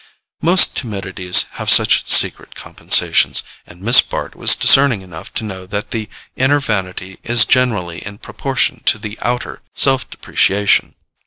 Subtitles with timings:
[0.41, 5.91] Most timidities have such secret compensations, and Miss Bart was discerning enough to know that
[5.91, 10.95] the inner vanity is generally in proportion to the outer self depreciation.